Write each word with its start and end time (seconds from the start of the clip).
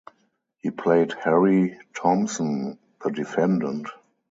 He 0.57 0.71
played 0.71 1.13
Harry 1.23 1.77
Thompson, 1.93 2.79
the 3.03 3.11
defendant. 3.11 3.85